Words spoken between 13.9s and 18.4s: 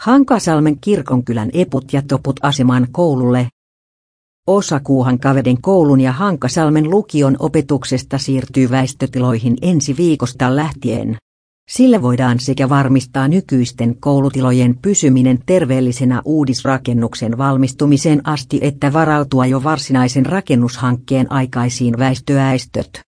koulutilojen pysyminen terveellisenä uudisrakennuksen valmistumiseen